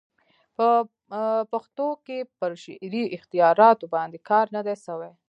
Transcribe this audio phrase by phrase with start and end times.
[0.57, 0.67] په
[1.51, 5.11] پښتو کښي پر شعري اختیاراتو باندي کار نه دئ سوى.